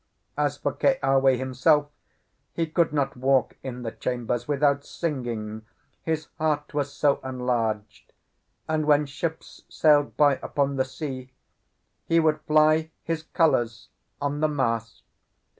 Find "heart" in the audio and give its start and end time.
6.39-6.73